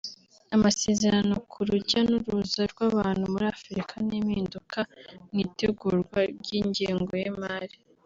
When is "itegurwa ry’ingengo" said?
5.45-7.13